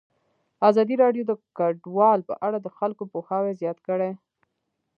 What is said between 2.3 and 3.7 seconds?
اړه د خلکو پوهاوی